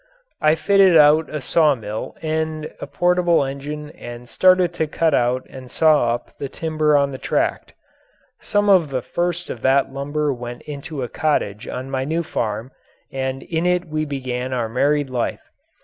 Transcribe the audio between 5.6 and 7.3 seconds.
saw up the timber on the